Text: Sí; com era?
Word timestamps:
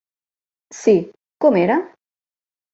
Sí; 0.77 0.95
com 1.45 1.61
era? 1.67 1.79